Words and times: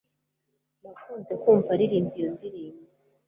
Nakunze 0.81 1.33
kumva 1.41 1.69
aririmba 1.75 2.15
iyo 2.19 2.29
ndirimbo 2.35 2.85